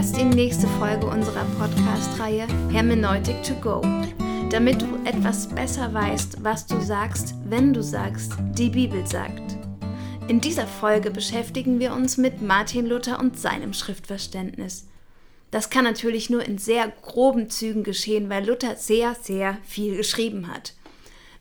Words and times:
hörst 0.00 0.16
die 0.16 0.24
nächste 0.24 0.66
Folge 0.66 1.04
unserer 1.04 1.44
Podcast-Reihe 1.58 2.46
Hermeneutic 2.70 3.42
to 3.42 3.52
Go, 3.56 3.82
damit 4.48 4.80
du 4.80 4.86
etwas 5.04 5.46
besser 5.46 5.92
weißt, 5.92 6.42
was 6.42 6.66
du 6.66 6.80
sagst, 6.80 7.34
wenn 7.44 7.74
du 7.74 7.82
sagst, 7.82 8.32
die 8.54 8.70
Bibel 8.70 9.06
sagt. 9.06 9.58
In 10.26 10.40
dieser 10.40 10.66
Folge 10.66 11.10
beschäftigen 11.10 11.80
wir 11.80 11.92
uns 11.92 12.16
mit 12.16 12.40
Martin 12.40 12.86
Luther 12.86 13.20
und 13.20 13.38
seinem 13.38 13.74
Schriftverständnis. 13.74 14.86
Das 15.50 15.68
kann 15.68 15.84
natürlich 15.84 16.30
nur 16.30 16.44
in 16.44 16.56
sehr 16.56 16.88
groben 17.02 17.50
Zügen 17.50 17.84
geschehen, 17.84 18.30
weil 18.30 18.46
Luther 18.46 18.76
sehr, 18.76 19.14
sehr 19.20 19.58
viel 19.66 19.98
geschrieben 19.98 20.48
hat. 20.48 20.72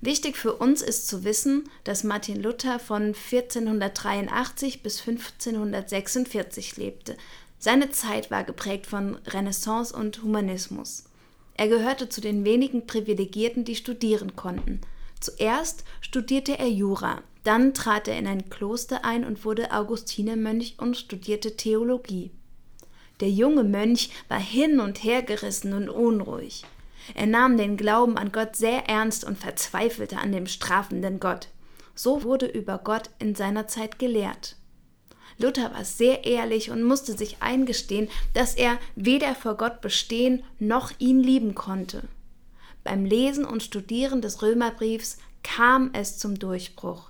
Wichtig 0.02 0.36
für 0.36 0.56
uns 0.56 0.82
ist 0.82 1.08
zu 1.08 1.24
wissen, 1.24 1.70
dass 1.86 2.04
Martin 2.04 2.42
Luther 2.42 2.78
von 2.80 3.14
1483 3.14 4.84
bis 4.84 5.00
1546 5.00 6.76
lebte. 6.76 7.16
Seine 7.60 7.92
Zeit 7.92 8.32
war 8.32 8.46
geprägt 8.46 8.88
von 8.88 9.16
Renaissance 9.28 9.96
und 9.96 10.24
Humanismus. 10.24 11.04
Er 11.56 11.68
gehörte 11.68 12.08
zu 12.08 12.22
den 12.22 12.46
wenigen 12.46 12.88
Privilegierten, 12.88 13.66
die 13.66 13.76
studieren 13.76 14.38
konnten. 14.38 14.80
Zuerst 15.20 15.84
studierte 16.00 16.58
er 16.58 16.70
Jura, 16.70 17.22
dann 17.44 17.74
trat 17.74 18.08
er 18.08 18.18
in 18.18 18.28
ein 18.28 18.50
Kloster 18.50 19.04
ein 19.04 19.26
und 19.26 19.44
wurde 19.44 19.74
Augustinermönch 19.74 20.76
und 20.78 20.96
studierte 20.96 21.58
Theologie. 21.58 22.32
Der 23.20 23.30
junge 23.30 23.66
Mönch 23.66 24.10
war 24.30 24.40
hin 24.40 24.80
und 24.80 25.04
her 25.04 25.22
gerissen 25.22 25.74
und 25.74 25.90
unruhig. 25.90 26.64
Er 27.16 27.26
nahm 27.26 27.58
den 27.58 27.76
Glauben 27.76 28.18
an 28.18 28.32
Gott 28.32 28.56
sehr 28.56 28.88
ernst 28.88 29.26
und 29.26 29.38
verzweifelte 29.38 30.18
an 30.18 30.32
dem 30.32 30.48
strafenden 30.48 31.20
Gott. 31.20 31.50
So 31.96 32.24
wurde 32.24 32.46
über 32.46 32.78
Gott 32.78 33.10
in 33.20 33.36
seiner 33.36 33.68
Zeit 33.68 34.00
gelehrt. 34.00 34.56
Luther 35.40 35.74
war 35.74 35.86
sehr 35.86 36.26
ehrlich 36.26 36.70
und 36.70 36.84
musste 36.84 37.18
sich 37.18 37.42
eingestehen, 37.42 38.10
dass 38.34 38.54
er 38.54 38.78
weder 38.96 39.34
vor 39.36 39.56
Gott 39.56 39.82
bestehen 39.82 40.44
noch 40.60 40.92
ihn 41.00 41.22
lieben 41.22 41.56
konnte. 41.56 42.04
Beim 42.84 43.06
Lesen 43.06 43.46
und 43.46 43.64
Studieren 43.64 44.22
des 44.22 44.42
Römerbriefs 44.42 45.18
kam 45.42 45.92
es 45.94 46.18
zum 46.18 46.38
Durchbruch. 46.38 47.10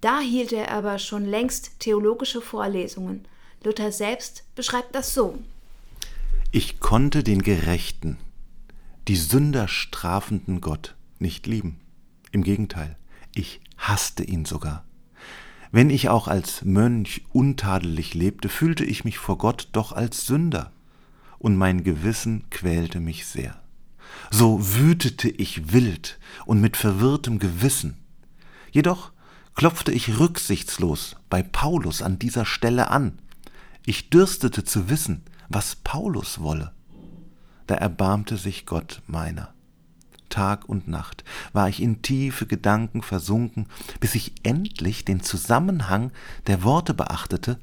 Da 0.00 0.20
hielt 0.20 0.52
er 0.52 0.72
aber 0.72 0.98
schon 0.98 1.24
längst 1.24 1.78
theologische 1.78 2.40
Vorlesungen. 2.40 3.24
Luther 3.62 3.92
selbst 3.92 4.44
beschreibt 4.54 4.94
das 4.94 5.14
so. 5.14 5.38
Ich 6.50 6.80
konnte 6.80 7.22
den 7.22 7.42
Gerechten, 7.42 8.18
die 9.08 9.16
Sünder 9.16 9.68
strafenden 9.68 10.60
Gott 10.60 10.94
nicht 11.18 11.46
lieben. 11.46 11.80
Im 12.32 12.42
Gegenteil, 12.42 12.96
ich 13.34 13.60
hasste 13.76 14.24
ihn 14.24 14.44
sogar. 14.44 14.84
Wenn 15.72 15.90
ich 15.90 16.08
auch 16.08 16.28
als 16.28 16.64
Mönch 16.64 17.22
untadelig 17.32 18.14
lebte, 18.14 18.48
fühlte 18.48 18.84
ich 18.84 19.04
mich 19.04 19.18
vor 19.18 19.38
Gott 19.38 19.68
doch 19.72 19.92
als 19.92 20.26
Sünder, 20.26 20.72
und 21.38 21.56
mein 21.56 21.84
Gewissen 21.84 22.44
quälte 22.50 23.00
mich 23.00 23.26
sehr. 23.26 23.60
So 24.30 24.76
wütete 24.76 25.28
ich 25.28 25.72
wild 25.72 26.18
und 26.46 26.60
mit 26.60 26.76
verwirrtem 26.76 27.38
Gewissen. 27.38 27.98
Jedoch 28.70 29.12
klopfte 29.54 29.92
ich 29.92 30.18
rücksichtslos 30.18 31.16
bei 31.28 31.42
Paulus 31.42 32.02
an 32.02 32.18
dieser 32.18 32.44
Stelle 32.44 32.90
an. 32.90 33.18
Ich 33.84 34.10
dürstete 34.10 34.64
zu 34.64 34.88
wissen, 34.88 35.22
was 35.48 35.76
Paulus 35.76 36.40
wolle 36.40 36.72
da 37.66 37.74
erbarmte 37.74 38.36
sich 38.36 38.66
Gott 38.66 39.02
meiner. 39.06 39.52
Tag 40.36 40.68
und 40.68 40.86
Nacht 40.86 41.24
war 41.54 41.66
ich 41.70 41.80
in 41.80 42.02
tiefe 42.02 42.44
Gedanken 42.46 43.00
versunken, 43.00 43.68
bis 44.00 44.14
ich 44.14 44.34
endlich 44.42 45.06
den 45.06 45.22
Zusammenhang 45.22 46.12
der 46.46 46.62
Worte 46.62 46.92
beachtete, 46.92 47.58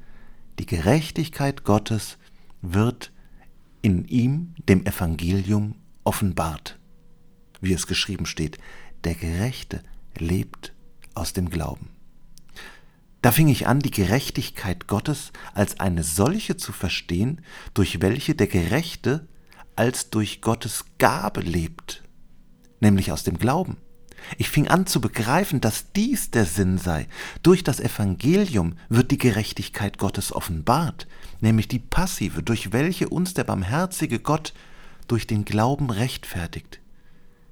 die 0.58 0.66
Gerechtigkeit 0.66 1.62
Gottes 1.62 2.18
wird 2.62 3.12
in 3.80 4.06
ihm, 4.06 4.56
dem 4.68 4.84
Evangelium, 4.84 5.76
offenbart. 6.02 6.80
Wie 7.60 7.72
es 7.72 7.86
geschrieben 7.86 8.26
steht, 8.26 8.58
der 9.04 9.14
Gerechte 9.14 9.80
lebt 10.18 10.72
aus 11.14 11.32
dem 11.32 11.50
Glauben. 11.50 11.90
Da 13.22 13.30
fing 13.30 13.46
ich 13.46 13.68
an, 13.68 13.78
die 13.78 13.92
Gerechtigkeit 13.92 14.88
Gottes 14.88 15.32
als 15.54 15.78
eine 15.78 16.02
solche 16.02 16.56
zu 16.56 16.72
verstehen, 16.72 17.40
durch 17.72 18.02
welche 18.02 18.34
der 18.34 18.48
Gerechte 18.48 19.28
als 19.76 20.10
durch 20.10 20.40
Gottes 20.40 20.84
Gabe 20.98 21.40
lebt, 21.40 22.03
nämlich 22.84 23.10
aus 23.10 23.24
dem 23.24 23.38
Glauben. 23.38 23.78
Ich 24.38 24.48
fing 24.48 24.68
an 24.68 24.86
zu 24.86 25.00
begreifen, 25.00 25.60
dass 25.60 25.92
dies 25.92 26.30
der 26.30 26.46
Sinn 26.46 26.78
sei. 26.78 27.08
Durch 27.42 27.64
das 27.64 27.80
Evangelium 27.80 28.74
wird 28.88 29.10
die 29.10 29.18
Gerechtigkeit 29.18 29.98
Gottes 29.98 30.32
offenbart, 30.32 31.06
nämlich 31.40 31.66
die 31.68 31.78
passive, 31.78 32.42
durch 32.42 32.72
welche 32.72 33.08
uns 33.08 33.34
der 33.34 33.44
barmherzige 33.44 34.20
Gott 34.20 34.54
durch 35.08 35.26
den 35.26 35.44
Glauben 35.44 35.90
rechtfertigt. 35.90 36.80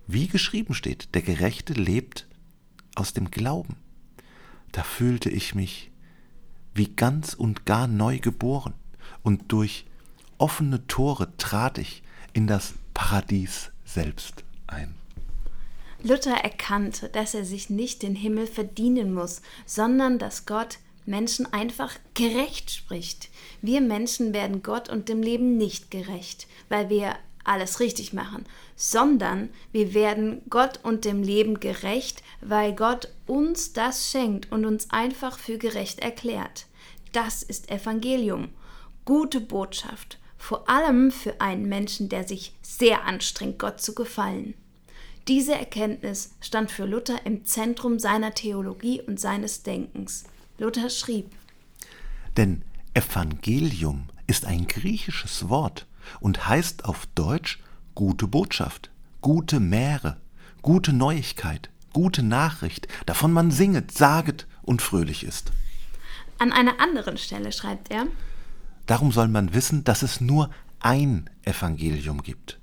Wie 0.06 0.28
geschrieben 0.28 0.74
steht, 0.74 1.14
der 1.14 1.22
Gerechte 1.22 1.72
lebt 1.74 2.26
aus 2.94 3.12
dem 3.12 3.30
Glauben. 3.30 3.76
Da 4.72 4.82
fühlte 4.82 5.28
ich 5.28 5.54
mich 5.54 5.90
wie 6.74 6.88
ganz 6.88 7.34
und 7.34 7.66
gar 7.66 7.86
neu 7.86 8.18
geboren, 8.18 8.72
und 9.22 9.52
durch 9.52 9.84
offene 10.38 10.86
Tore 10.86 11.36
trat 11.36 11.76
ich 11.76 12.02
in 12.32 12.46
das 12.46 12.74
Paradies 12.94 13.70
selbst 13.84 14.42
ein. 14.66 15.01
Luther 16.02 16.34
erkannte, 16.34 17.08
dass 17.08 17.34
er 17.34 17.44
sich 17.44 17.70
nicht 17.70 18.02
den 18.02 18.14
Himmel 18.14 18.46
verdienen 18.46 19.14
muss, 19.14 19.42
sondern 19.66 20.18
dass 20.18 20.46
Gott 20.46 20.78
Menschen 21.04 21.52
einfach 21.52 21.96
gerecht 22.14 22.70
spricht. 22.70 23.28
Wir 23.60 23.80
Menschen 23.80 24.32
werden 24.32 24.62
Gott 24.62 24.88
und 24.88 25.08
dem 25.08 25.22
Leben 25.22 25.56
nicht 25.56 25.90
gerecht, 25.90 26.46
weil 26.68 26.88
wir 26.90 27.16
alles 27.44 27.80
richtig 27.80 28.12
machen, 28.12 28.44
sondern 28.76 29.48
wir 29.72 29.94
werden 29.94 30.42
Gott 30.48 30.78
und 30.84 31.04
dem 31.04 31.22
Leben 31.22 31.58
gerecht, 31.58 32.22
weil 32.40 32.72
Gott 32.72 33.08
uns 33.26 33.72
das 33.72 34.10
schenkt 34.10 34.52
und 34.52 34.64
uns 34.64 34.90
einfach 34.90 35.38
für 35.38 35.58
gerecht 35.58 35.98
erklärt. 36.00 36.66
Das 37.12 37.42
ist 37.42 37.70
Evangelium, 37.70 38.50
gute 39.04 39.40
Botschaft 39.40 40.18
vor 40.42 40.68
allem 40.68 41.12
für 41.12 41.40
einen 41.40 41.68
Menschen, 41.68 42.08
der 42.08 42.26
sich 42.26 42.52
sehr 42.62 43.04
anstrengt, 43.04 43.60
Gott 43.60 43.80
zu 43.80 43.94
gefallen. 43.94 44.54
Diese 45.28 45.54
Erkenntnis 45.54 46.34
stand 46.40 46.70
für 46.70 46.84
Luther 46.84 47.24
im 47.24 47.44
Zentrum 47.44 47.98
seiner 47.98 48.34
Theologie 48.34 49.00
und 49.00 49.20
seines 49.20 49.62
Denkens. 49.62 50.24
Luther 50.58 50.90
schrieb 50.90 51.30
Denn 52.36 52.62
Evangelium 52.94 54.08
ist 54.26 54.46
ein 54.46 54.66
griechisches 54.66 55.48
Wort 55.48 55.86
und 56.20 56.48
heißt 56.48 56.84
auf 56.84 57.06
Deutsch 57.14 57.60
gute 57.94 58.26
Botschaft, 58.26 58.90
gute 59.20 59.60
Mähre, 59.60 60.16
gute 60.60 60.92
Neuigkeit, 60.92 61.70
gute 61.92 62.22
Nachricht, 62.22 62.88
davon 63.06 63.32
man 63.32 63.50
singet, 63.50 63.92
saget 63.92 64.46
und 64.62 64.82
fröhlich 64.82 65.24
ist. 65.24 65.52
An 66.38 66.52
einer 66.52 66.80
anderen 66.80 67.16
Stelle 67.16 67.52
schreibt 67.52 67.90
er 67.90 68.06
Darum 68.86 69.12
soll 69.12 69.28
man 69.28 69.54
wissen, 69.54 69.84
dass 69.84 70.02
es 70.02 70.20
nur 70.20 70.50
ein 70.80 71.30
Evangelium 71.44 72.22
gibt, 72.22 72.58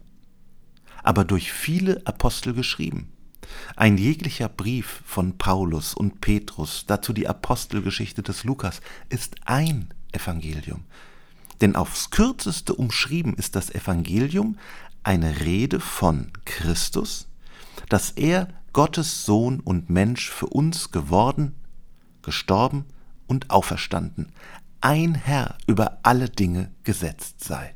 aber 1.03 1.23
durch 1.23 1.51
viele 1.51 2.01
Apostel 2.05 2.53
geschrieben. 2.53 3.11
Ein 3.75 3.97
jeglicher 3.97 4.49
Brief 4.49 5.01
von 5.05 5.37
Paulus 5.37 5.93
und 5.93 6.21
Petrus, 6.21 6.85
dazu 6.87 7.13
die 7.13 7.27
Apostelgeschichte 7.27 8.21
des 8.21 8.43
Lukas, 8.43 8.81
ist 9.09 9.35
ein 9.45 9.89
Evangelium. 10.11 10.85
Denn 11.61 11.75
aufs 11.75 12.09
kürzeste 12.09 12.73
umschrieben 12.73 13.33
ist 13.35 13.55
das 13.55 13.69
Evangelium 13.69 14.57
eine 15.03 15.41
Rede 15.41 15.79
von 15.79 16.31
Christus, 16.45 17.27
dass 17.89 18.11
er 18.11 18.47
Gottes 18.73 19.25
Sohn 19.25 19.59
und 19.59 19.89
Mensch 19.89 20.29
für 20.29 20.47
uns 20.47 20.91
geworden, 20.91 21.55
gestorben 22.21 22.85
und 23.27 23.49
auferstanden, 23.49 24.31
ein 24.81 25.15
Herr 25.15 25.57
über 25.67 25.99
alle 26.03 26.29
Dinge 26.29 26.71
gesetzt 26.83 27.43
sei. 27.43 27.75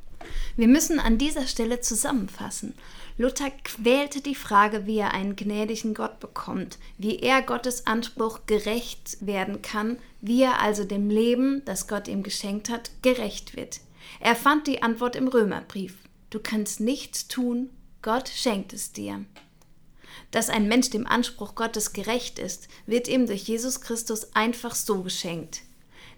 Wir 0.56 0.68
müssen 0.68 1.00
an 1.00 1.18
dieser 1.18 1.48
Stelle 1.48 1.82
zusammenfassen. 1.82 2.74
Luther 3.18 3.52
quälte 3.64 4.22
die 4.22 4.36
Frage, 4.36 4.86
wie 4.86 4.98
er 4.98 5.14
einen 5.14 5.36
gnädigen 5.36 5.94
Gott 5.94 6.20
bekommt, 6.20 6.80
wie 6.98 7.20
er 7.20 7.42
Gottes 7.42 7.86
Anspruch 7.86 8.42
gerecht 8.48 9.18
werden 9.22 9.62
kann, 9.62 9.98
wie 10.22 10.42
er 10.42 10.62
also 10.62 10.84
dem 10.84 11.10
Leben, 11.10 11.62
das 11.66 11.88
Gott 11.88 12.08
ihm 12.08 12.24
geschenkt 12.24 12.70
hat, 12.70 12.92
gerecht 13.02 13.56
wird. 13.56 13.82
Er 14.20 14.36
fand 14.36 14.68
die 14.68 14.82
Antwort 14.82 15.16
im 15.16 15.28
Römerbrief. 15.28 15.96
Du 16.30 16.40
kannst 16.40 16.80
nichts 16.80 17.28
tun, 17.28 17.70
Gott 18.02 18.30
schenkt 18.30 18.74
es 18.74 18.92
dir. 18.92 19.24
Dass 20.32 20.50
ein 20.50 20.68
Mensch 20.68 20.90
dem 20.90 21.06
Anspruch 21.06 21.54
Gottes 21.54 21.94
gerecht 21.94 22.40
ist, 22.40 22.68
wird 22.88 23.08
ihm 23.08 23.28
durch 23.28 23.44
Jesus 23.44 23.82
Christus 23.82 24.34
einfach 24.34 24.74
so 24.74 25.04
geschenkt. 25.04 25.62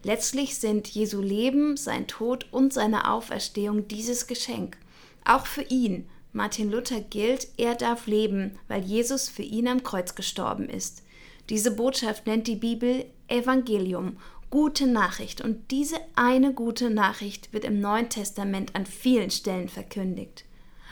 Letztlich 0.05 0.59
sind 0.59 0.87
Jesu 0.87 1.19
Leben, 1.19 1.77
sein 1.77 2.05
Tod 2.05 2.45
und 2.51 2.71
seine 2.71 3.09
Auferstehung 3.09 3.87
dieses 3.87 4.27
Geschenk. 4.27 4.77
Auch 5.25 5.47
für 5.47 5.63
ihn, 5.63 6.07
Martin 6.31 6.69
Luther, 6.69 7.01
gilt, 7.01 7.47
er 7.57 7.73
darf 7.73 8.05
leben, 8.05 8.59
weil 8.67 8.83
Jesus 8.83 9.29
für 9.29 9.41
ihn 9.41 9.67
am 9.67 9.81
Kreuz 9.81 10.13
gestorben 10.13 10.69
ist. 10.69 11.01
Diese 11.49 11.71
Botschaft 11.71 12.27
nennt 12.27 12.45
die 12.45 12.55
Bibel 12.55 13.05
Evangelium, 13.29 14.17
gute 14.51 14.85
Nachricht 14.85 15.41
und 15.41 15.71
diese 15.71 15.97
eine 16.15 16.53
gute 16.53 16.91
Nachricht 16.91 17.51
wird 17.51 17.65
im 17.65 17.79
Neuen 17.79 18.09
Testament 18.09 18.75
an 18.75 18.85
vielen 18.85 19.31
Stellen 19.31 19.69
verkündigt. 19.69 20.45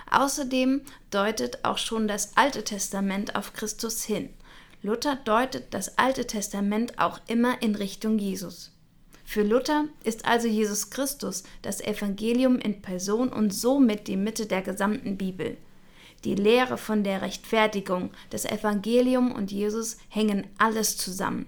Außerdem 0.10 0.82
deutet 1.12 1.64
auch 1.64 1.78
schon 1.78 2.08
das 2.08 2.36
Alte 2.36 2.64
Testament 2.64 3.36
auf 3.36 3.54
Christus 3.54 4.06
hin. 4.06 4.30
Luther 4.82 5.18
deutet 5.18 5.72
das 5.76 6.00
Alte 6.00 6.26
Testament 6.26 6.98
auch 6.98 7.20
immer 7.28 7.62
in 7.62 7.76
Richtung 7.76 8.18
Jesus. 8.18 8.73
Für 9.24 9.44
Luther 9.44 9.86
ist 10.04 10.26
also 10.26 10.48
Jesus 10.48 10.90
Christus 10.90 11.44
das 11.62 11.82
Evangelium 11.82 12.60
in 12.60 12.82
Person 12.82 13.30
und 13.30 13.54
somit 13.54 14.08
die 14.08 14.18
Mitte 14.18 14.46
der 14.46 14.62
gesamten 14.62 15.18
Bibel. 15.18 15.58
Die 16.24 16.36
Lehre 16.36 16.78
von 16.78 17.04
der 17.04 17.22
Rechtfertigung, 17.22 18.12
das 18.30 18.46
Evangelium 18.46 19.32
und 19.32 19.52
Jesus 19.52 19.98
hängen 20.10 20.48
alles 20.58 20.98
zusammen. 20.98 21.48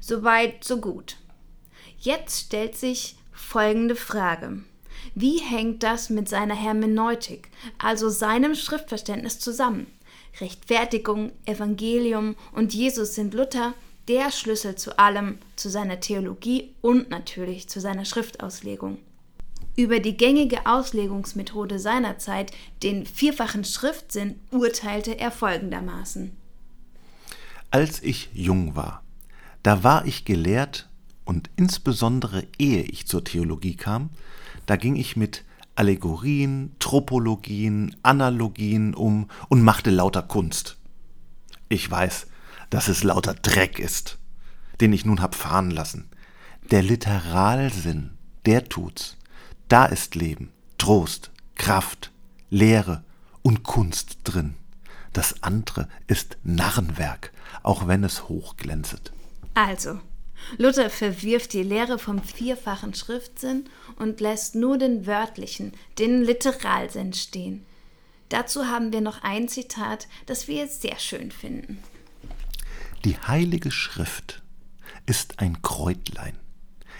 Soweit, 0.00 0.64
so 0.64 0.80
gut. 0.80 1.16
Jetzt 1.98 2.46
stellt 2.46 2.76
sich 2.76 3.16
folgende 3.32 3.96
Frage. 3.96 4.62
Wie 5.14 5.38
hängt 5.38 5.82
das 5.82 6.10
mit 6.10 6.28
seiner 6.28 6.54
Hermeneutik, 6.54 7.50
also 7.78 8.08
seinem 8.08 8.54
Schriftverständnis 8.54 9.38
zusammen? 9.38 9.86
Rechtfertigung, 10.40 11.32
Evangelium 11.44 12.36
und 12.52 12.74
Jesus 12.74 13.14
sind 13.14 13.32
Luther 13.34 13.74
der 14.08 14.30
Schlüssel 14.30 14.76
zu 14.76 14.98
allem, 14.98 15.38
zu 15.56 15.68
seiner 15.68 16.00
Theologie 16.00 16.74
und 16.80 17.10
natürlich 17.10 17.68
zu 17.68 17.80
seiner 17.80 18.04
Schriftauslegung. 18.04 18.98
Über 19.76 20.00
die 20.00 20.16
gängige 20.16 20.64
Auslegungsmethode 20.64 21.78
seiner 21.78 22.18
Zeit, 22.18 22.52
den 22.82 23.04
vierfachen 23.04 23.64
Schriftsinn, 23.64 24.40
urteilte 24.50 25.18
er 25.18 25.30
folgendermaßen. 25.30 26.32
Als 27.70 28.02
ich 28.02 28.30
jung 28.32 28.74
war, 28.74 29.02
da 29.62 29.82
war 29.82 30.06
ich 30.06 30.24
gelehrt 30.24 30.88
und 31.24 31.50
insbesondere 31.56 32.44
ehe 32.58 32.82
ich 32.82 33.06
zur 33.06 33.24
Theologie 33.24 33.76
kam, 33.76 34.10
da 34.64 34.76
ging 34.76 34.96
ich 34.96 35.16
mit 35.16 35.44
Allegorien, 35.74 36.74
Tropologien, 36.78 37.94
Analogien 38.02 38.94
um 38.94 39.28
und 39.48 39.62
machte 39.62 39.90
lauter 39.90 40.22
Kunst. 40.22 40.78
Ich 41.68 41.90
weiß, 41.90 42.28
dass 42.70 42.88
es 42.88 43.04
lauter 43.04 43.34
Dreck 43.34 43.78
ist, 43.78 44.18
den 44.80 44.92
ich 44.92 45.04
nun 45.04 45.20
hab 45.20 45.34
fahren 45.34 45.70
lassen. 45.70 46.10
Der 46.70 46.82
Literalsinn, 46.82 48.16
der 48.44 48.68
tut's. 48.68 49.16
Da 49.68 49.86
ist 49.86 50.14
Leben, 50.14 50.52
Trost, 50.78 51.30
Kraft, 51.54 52.12
Lehre 52.50 53.04
und 53.42 53.62
Kunst 53.62 54.18
drin. 54.24 54.54
Das 55.12 55.42
andere 55.42 55.88
ist 56.06 56.36
Narrenwerk, 56.44 57.32
auch 57.62 57.86
wenn 57.86 58.04
es 58.04 58.28
hochglänzet. 58.28 59.12
Also, 59.54 59.98
Luther 60.58 60.90
verwirft 60.90 61.52
die 61.52 61.62
Lehre 61.62 61.98
vom 61.98 62.22
vierfachen 62.22 62.94
Schriftsinn 62.94 63.64
und 63.96 64.20
lässt 64.20 64.54
nur 64.54 64.78
den 64.78 65.06
wörtlichen, 65.06 65.72
den 65.98 66.22
Literalsinn 66.22 67.12
stehen. 67.12 67.64
Dazu 68.28 68.66
haben 68.66 68.92
wir 68.92 69.00
noch 69.00 69.22
ein 69.22 69.48
Zitat, 69.48 70.08
das 70.26 70.48
wir 70.48 70.66
sehr 70.66 70.98
schön 70.98 71.30
finden. 71.30 71.78
Die 73.04 73.18
heilige 73.18 73.70
Schrift 73.70 74.42
ist 75.06 75.38
ein 75.38 75.62
Kräutlein. 75.62 76.36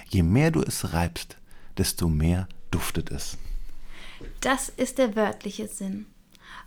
Je 0.09 0.23
mehr 0.23 0.51
du 0.51 0.63
es 0.63 0.93
reibst, 0.93 1.37
desto 1.77 2.09
mehr 2.09 2.49
duftet 2.71 3.11
es. 3.11 3.37
Das 4.41 4.69
ist 4.69 4.99
der 4.99 5.17
wörtliche 5.17 5.67
Sinn. 5.67 6.07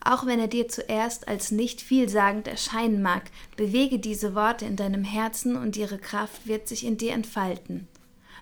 Auch 0.04 0.26
wenn 0.26 0.40
er 0.40 0.48
dir 0.48 0.68
zuerst 0.68 1.28
als 1.28 1.52
nicht 1.52 1.82
vielsagend 1.82 2.48
erscheinen 2.48 3.02
mag, 3.02 3.32
bewege 3.58 4.00
diese 4.00 4.36
Worte 4.36 4.66
in 4.66 4.76
deinem 4.76 5.04
Herzen 5.04 5.56
und 5.56 5.78
ihre 5.78 5.98
Kraft 5.98 6.48
wird 6.48 6.68
sich 6.68 6.86
in 6.86 6.98
dir 6.98 7.14
entfalten. 7.14 7.88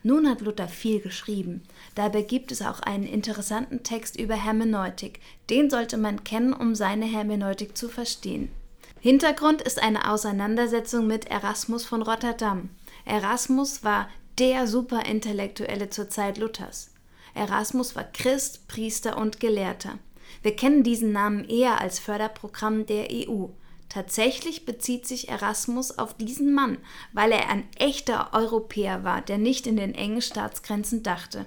Nun 0.04 0.30
hat 0.30 0.42
Luther 0.42 0.68
viel 0.68 1.01
geschrieben. 1.01 1.63
Dabei 1.95 2.22
gibt 2.22 2.51
es 2.51 2.62
auch 2.62 2.80
einen 2.80 3.06
interessanten 3.06 3.83
Text 3.83 4.19
über 4.19 4.36
Hermeneutik. 4.36 5.19
Den 5.50 5.69
sollte 5.69 5.98
man 5.98 6.24
kennen, 6.24 6.54
um 6.54 6.75
seine 6.75 7.06
Hermeneutik 7.06 7.75
zu 7.75 7.90
verstehen. 7.90 8.50
Hintergrund 9.00 9.62
ist 9.62 9.82
eine 9.82 10.12
Auseinandersetzung 10.12 11.08
mit 11.08 11.28
Erasmus 11.28 11.86
von 11.86 12.02
Rotterdam. 12.02 12.70
Erasmus 13.06 13.84
war 13.84 14.10
der 14.40 14.68
Superintellektuelle 14.68 15.90
zur 15.90 16.10
Zeit 16.10 16.38
Luthers. 16.38 16.92
Erasmus 17.34 17.96
war 17.96 18.04
Christ, 18.04 18.68
Priester 18.68 19.18
und 19.18 19.40
Gelehrter. 19.40 20.00
Wir 20.42 20.56
kennen 20.56 20.84
diesen 20.84 21.12
Namen 21.12 21.48
eher 21.48 21.80
als 21.80 22.00
Förderprogramm 22.00 22.86
der 22.86 23.08
EU. 23.12 23.48
Tatsächlich 23.90 24.66
bezieht 24.66 25.08
sich 25.08 25.30
Erasmus 25.30 25.98
auf 25.98 26.16
diesen 26.16 26.54
Mann, 26.54 26.78
weil 27.14 27.32
er 27.32 27.50
ein 27.50 27.64
echter 27.78 28.34
Europäer 28.34 29.04
war, 29.04 29.22
der 29.22 29.38
nicht 29.38 29.66
in 29.68 29.78
den 29.78 29.96
engen 29.96 30.22
Staatsgrenzen 30.22 31.04
dachte. 31.04 31.46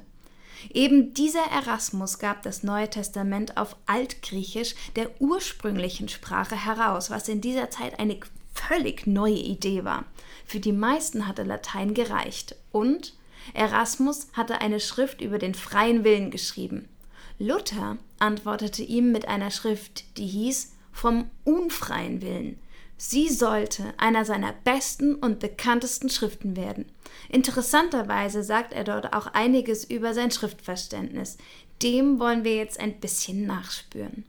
Eben 0.72 1.14
dieser 1.14 1.44
Erasmus 1.50 2.18
gab 2.18 2.42
das 2.42 2.62
Neue 2.62 2.90
Testament 2.90 3.56
auf 3.56 3.76
Altgriechisch, 3.86 4.74
der 4.96 5.10
ursprünglichen 5.20 6.08
Sprache, 6.08 6.56
heraus, 6.56 7.10
was 7.10 7.28
in 7.28 7.40
dieser 7.40 7.70
Zeit 7.70 7.98
eine 7.98 8.18
völlig 8.54 9.06
neue 9.06 9.38
Idee 9.38 9.84
war. 9.84 10.04
Für 10.44 10.60
die 10.60 10.72
meisten 10.72 11.26
hatte 11.26 11.44
Latein 11.44 11.94
gereicht 11.94 12.56
und 12.72 13.14
Erasmus 13.54 14.28
hatte 14.32 14.60
eine 14.60 14.80
Schrift 14.80 15.20
über 15.20 15.38
den 15.38 15.54
freien 15.54 16.04
Willen 16.04 16.30
geschrieben. 16.30 16.88
Luther 17.38 17.96
antwortete 18.18 18.82
ihm 18.82 19.12
mit 19.12 19.26
einer 19.26 19.50
Schrift, 19.50 20.04
die 20.18 20.26
hieß 20.26 20.72
Vom 20.92 21.30
unfreien 21.44 22.20
Willen. 22.20 22.58
Sie 22.98 23.30
sollte 23.30 23.94
einer 23.96 24.26
seiner 24.26 24.52
besten 24.52 25.14
und 25.14 25.38
bekanntesten 25.38 26.10
Schriften 26.10 26.54
werden. 26.54 26.84
Interessanterweise 27.30 28.42
sagt 28.42 28.72
er 28.72 28.82
dort 28.82 29.12
auch 29.14 29.28
einiges 29.28 29.84
über 29.84 30.14
sein 30.14 30.32
Schriftverständnis. 30.32 31.38
Dem 31.80 32.18
wollen 32.18 32.42
wir 32.42 32.56
jetzt 32.56 32.80
ein 32.80 32.98
bisschen 32.98 33.46
nachspüren. 33.46 34.24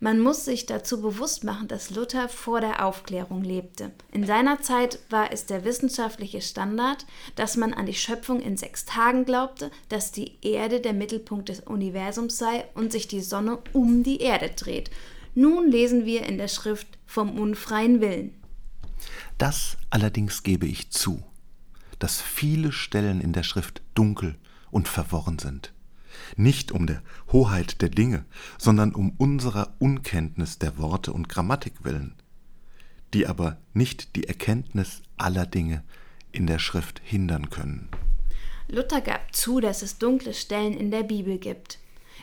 Man 0.00 0.20
muss 0.20 0.44
sich 0.44 0.66
dazu 0.66 1.00
bewusst 1.00 1.44
machen, 1.44 1.68
dass 1.68 1.90
Luther 1.90 2.28
vor 2.28 2.60
der 2.60 2.84
Aufklärung 2.84 3.42
lebte. 3.42 3.92
In 4.12 4.26
seiner 4.26 4.60
Zeit 4.60 4.98
war 5.08 5.32
es 5.32 5.46
der 5.46 5.64
wissenschaftliche 5.64 6.42
Standard, 6.42 7.06
dass 7.36 7.56
man 7.56 7.72
an 7.72 7.86
die 7.86 7.94
Schöpfung 7.94 8.40
in 8.40 8.56
sechs 8.56 8.84
Tagen 8.84 9.24
glaubte, 9.24 9.70
dass 9.88 10.10
die 10.10 10.36
Erde 10.42 10.80
der 10.80 10.92
Mittelpunkt 10.92 11.48
des 11.48 11.60
Universums 11.60 12.36
sei 12.36 12.64
und 12.74 12.90
sich 12.90 13.06
die 13.06 13.22
Sonne 13.22 13.60
um 13.72 14.02
die 14.02 14.20
Erde 14.20 14.50
dreht. 14.50 14.90
Nun 15.36 15.70
lesen 15.70 16.04
wir 16.04 16.24
in 16.24 16.36
der 16.36 16.48
Schrift 16.48 16.88
vom 17.06 17.38
unfreien 17.38 18.00
Willen. 18.00 18.34
Das 19.38 19.76
allerdings 19.88 20.42
gebe 20.42 20.66
ich 20.66 20.90
zu, 20.90 21.22
dass 22.04 22.20
viele 22.20 22.70
Stellen 22.70 23.22
in 23.22 23.32
der 23.32 23.44
Schrift 23.44 23.80
dunkel 23.94 24.36
und 24.70 24.88
verworren 24.88 25.38
sind 25.38 25.72
nicht 26.36 26.70
um 26.70 26.86
der 26.86 27.02
Hoheit 27.32 27.80
der 27.80 27.88
Dinge, 27.88 28.26
sondern 28.58 28.94
um 28.94 29.14
unserer 29.16 29.74
Unkenntnis 29.78 30.58
der 30.58 30.76
Worte 30.76 31.14
und 31.14 31.30
Grammatik 31.30 31.82
willen, 31.82 32.14
die 33.14 33.26
aber 33.26 33.56
nicht 33.72 34.16
die 34.16 34.28
Erkenntnis 34.28 35.00
aller 35.16 35.46
Dinge 35.46 35.82
in 36.30 36.46
der 36.46 36.58
Schrift 36.58 37.00
hindern 37.02 37.48
können. 37.48 37.88
Luther 38.68 39.00
gab 39.00 39.34
zu, 39.34 39.60
dass 39.60 39.80
es 39.80 39.96
dunkle 39.96 40.34
Stellen 40.34 40.74
in 40.74 40.90
der 40.90 41.04
Bibel 41.04 41.38
gibt. 41.38 41.78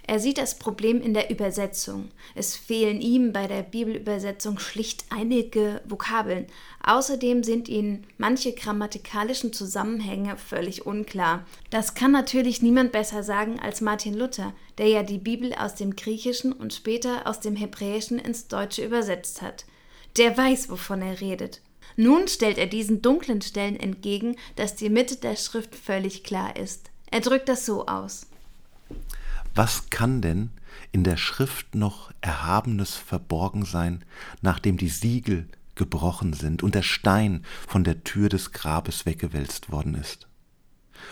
Er 0.07 0.19
sieht 0.19 0.37
das 0.37 0.57
Problem 0.57 1.01
in 1.01 1.13
der 1.13 1.29
Übersetzung. 1.29 2.09
Es 2.35 2.55
fehlen 2.55 3.01
ihm 3.01 3.33
bei 3.33 3.47
der 3.47 3.61
Bibelübersetzung 3.61 4.59
schlicht 4.59 5.05
einige 5.09 5.81
Vokabeln. 5.85 6.47
Außerdem 6.83 7.43
sind 7.43 7.69
ihnen 7.69 8.07
manche 8.17 8.53
grammatikalischen 8.53 9.53
Zusammenhänge 9.53 10.37
völlig 10.37 10.85
unklar. 10.85 11.45
Das 11.69 11.93
kann 11.93 12.11
natürlich 12.11 12.61
niemand 12.61 12.91
besser 12.91 13.23
sagen 13.23 13.59
als 13.59 13.81
Martin 13.81 14.15
Luther, 14.15 14.53
der 14.77 14.87
ja 14.87 15.03
die 15.03 15.19
Bibel 15.19 15.53
aus 15.53 15.75
dem 15.75 15.95
Griechischen 15.95 16.51
und 16.51 16.73
später 16.73 17.27
aus 17.27 17.39
dem 17.39 17.55
Hebräischen 17.55 18.17
ins 18.17 18.47
Deutsche 18.47 18.83
übersetzt 18.83 19.41
hat. 19.41 19.65
Der 20.17 20.35
weiß, 20.35 20.69
wovon 20.69 21.01
er 21.01 21.21
redet. 21.21 21.61
Nun 21.95 22.27
stellt 22.27 22.57
er 22.57 22.67
diesen 22.67 23.01
dunklen 23.01 23.41
Stellen 23.41 23.79
entgegen, 23.79 24.35
dass 24.55 24.75
die 24.75 24.89
Mitte 24.89 25.17
der 25.17 25.35
Schrift 25.35 25.75
völlig 25.75 26.23
klar 26.23 26.55
ist. 26.55 26.89
Er 27.11 27.19
drückt 27.19 27.49
das 27.49 27.65
so 27.65 27.85
aus. 27.85 28.27
Was 29.53 29.89
kann 29.89 30.21
denn 30.21 30.51
in 30.91 31.03
der 31.03 31.17
Schrift 31.17 31.75
noch 31.75 32.11
Erhabenes 32.21 32.95
verborgen 32.95 33.65
sein, 33.65 34.05
nachdem 34.41 34.77
die 34.77 34.89
Siegel 34.89 35.47
gebrochen 35.75 36.33
sind 36.33 36.63
und 36.63 36.75
der 36.75 36.83
Stein 36.83 37.45
von 37.67 37.83
der 37.83 38.03
Tür 38.03 38.29
des 38.29 38.51
Grabes 38.51 39.05
weggewälzt 39.05 39.71
worden 39.71 39.95
ist? 39.95 40.27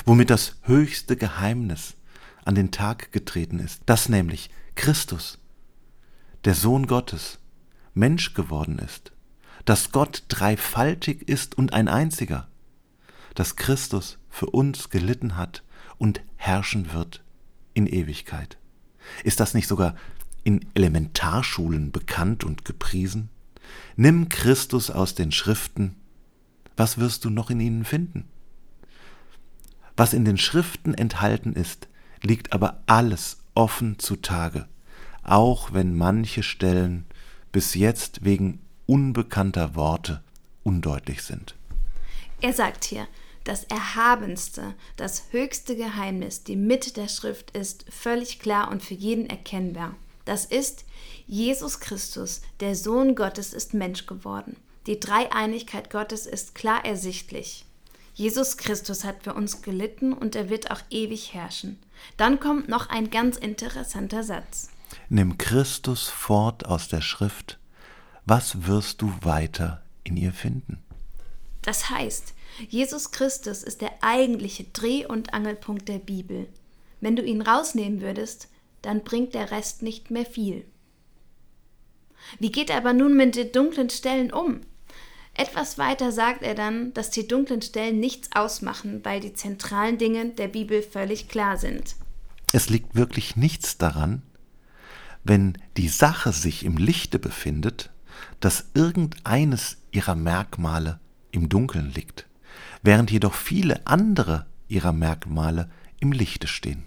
Womit 0.06 0.30
das 0.30 0.56
höchste 0.64 1.18
Geheimnis 1.18 1.96
an 2.46 2.56
den 2.56 2.72
Tag 2.72 3.12
getreten 3.12 3.60
ist, 3.60 3.82
dass 3.86 4.08
nämlich 4.08 4.50
Christus, 4.76 5.40
der 6.46 6.56
Sohn 6.56 6.88
Gottes, 6.88 7.40
Mensch 7.94 8.34
geworden 8.34 8.80
ist, 8.80 9.12
dass 9.66 9.92
Gott 9.92 10.24
dreifaltig 10.30 11.28
ist 11.28 11.58
und 11.58 11.74
ein 11.74 11.90
einziger, 11.90 12.48
dass 13.36 13.58
Christus 13.58 14.18
für 14.30 14.46
uns 14.46 14.90
gelitten 14.90 15.36
hat 15.36 15.64
und 15.98 16.22
herrschen 16.38 16.94
wird 16.94 17.24
in 17.80 17.88
Ewigkeit. 17.88 18.58
Ist 19.24 19.40
das 19.40 19.54
nicht 19.54 19.68
sogar 19.68 19.96
in 20.44 20.66
Elementarschulen 20.74 21.92
bekannt 21.92 22.44
und 22.44 22.66
gepriesen? 22.66 23.30
Nimm 23.96 24.30
Christus 24.30 24.92
aus 24.92 25.16
den 25.16 25.32
Schriften, 25.32 25.96
was 26.76 26.98
wirst 26.98 27.26
du 27.26 27.30
noch 27.30 27.50
in 27.50 27.60
ihnen 27.60 27.86
finden? 27.86 28.26
Was 29.98 30.14
in 30.14 30.26
den 30.26 30.38
Schriften 30.38 30.94
enthalten 30.94 31.54
ist, 31.54 31.88
liegt 32.22 32.54
aber 32.54 32.84
alles 32.86 33.38
offen 33.56 33.98
zutage, 34.00 34.68
auch 35.24 35.74
wenn 35.74 35.98
manche 35.98 36.44
Stellen 36.44 37.06
bis 37.52 37.76
jetzt 37.76 38.24
wegen 38.24 38.60
unbekannter 38.86 39.76
Worte 39.76 40.22
undeutlich 40.64 41.22
sind. 41.24 41.56
Er 42.42 42.54
sagt 42.54 42.86
hier, 42.86 43.08
das 43.50 43.64
erhabenste, 43.64 44.76
das 44.96 45.24
höchste 45.32 45.76
Geheimnis, 45.76 46.44
die 46.44 46.56
Mitte 46.56 46.94
der 46.94 47.08
Schrift 47.08 47.50
ist 47.58 47.84
völlig 47.90 48.38
klar 48.38 48.70
und 48.70 48.84
für 48.84 48.94
jeden 48.94 49.28
erkennbar. 49.28 49.96
Das 50.24 50.46
ist, 50.46 50.86
Jesus 51.26 51.80
Christus, 51.80 52.42
der 52.60 52.76
Sohn 52.76 53.16
Gottes, 53.16 53.54
ist 53.54 53.74
Mensch 53.74 54.06
geworden. 54.06 54.56
Die 54.86 55.00
Dreieinigkeit 55.00 55.90
Gottes 55.90 56.28
ist 56.28 56.54
klar 56.54 56.86
ersichtlich. 56.86 57.66
Jesus 58.14 58.58
Christus 58.58 59.04
hat 59.04 59.24
für 59.24 59.34
uns 59.34 59.64
gelitten 59.64 60.14
und 60.14 60.36
er 60.36 60.52
wird 60.52 60.70
auch 60.70 60.82
ewig 60.92 61.34
herrschen. 61.34 61.80
Dann 62.18 62.40
kommt 62.40 62.70
noch 62.70 62.90
ein 62.90 63.10
ganz 63.10 63.36
interessanter 63.36 64.22
Satz. 64.22 64.70
Nimm 65.10 65.40
Christus 65.40 66.08
fort 66.08 66.68
aus 66.68 66.88
der 66.88 67.02
Schrift, 67.02 67.58
was 68.28 68.68
wirst 68.68 69.02
du 69.02 69.12
weiter 69.22 69.82
in 70.04 70.18
ihr 70.18 70.34
finden? 70.34 70.84
Das 71.64 71.90
heißt, 71.90 72.36
Jesus 72.68 73.12
Christus 73.12 73.64
ist 73.64 73.82
der 73.82 73.92
eigentliche 74.02 74.66
Dreh- 74.66 75.06
und 75.06 75.34
Angelpunkt 75.34 75.88
der 75.88 76.00
Bibel. 76.00 76.48
Wenn 77.02 77.16
du 77.16 77.24
ihn 77.24 77.42
rausnehmen 77.42 78.02
würdest, 78.02 78.50
dann 78.82 79.04
bringt 79.04 79.34
der 79.34 79.52
Rest 79.52 79.82
nicht 79.82 80.12
mehr 80.12 80.26
viel. 80.26 80.66
Wie 82.40 82.52
geht 82.52 82.70
er 82.70 82.78
aber 82.78 82.94
nun 82.94 83.16
mit 83.16 83.36
den 83.36 83.52
dunklen 83.52 83.90
Stellen 83.90 84.32
um? 84.32 84.62
Etwas 85.34 85.78
weiter 85.78 86.12
sagt 86.12 86.44
er 86.44 86.54
dann, 86.54 86.94
dass 86.94 87.12
die 87.12 87.28
dunklen 87.28 87.62
Stellen 87.62 88.00
nichts 88.00 88.30
ausmachen, 88.34 89.00
weil 89.04 89.22
die 89.22 89.34
zentralen 89.34 89.98
Dinge 89.98 90.32
der 90.32 90.50
Bibel 90.50 90.82
völlig 90.82 91.30
klar 91.30 91.58
sind. 91.58 91.96
Es 92.52 92.70
liegt 92.70 92.96
wirklich 92.96 93.36
nichts 93.36 93.78
daran, 93.78 94.22
wenn 95.24 95.58
die 95.78 95.88
Sache 95.88 96.34
sich 96.34 96.66
im 96.66 96.78
Lichte 96.78 97.20
befindet, 97.20 97.92
dass 98.40 98.66
irgendeines 98.74 99.78
ihrer 99.92 100.16
Merkmale 100.16 101.00
im 101.32 101.48
Dunkeln 101.48 101.92
liegt, 101.94 102.26
während 102.82 103.12
jedoch 103.12 103.34
viele 103.34 103.86
andere 103.86 104.46
ihrer 104.68 104.94
Merkmale 104.94 105.70
im 106.00 106.12
Lichte 106.12 106.48
stehen. 106.48 106.86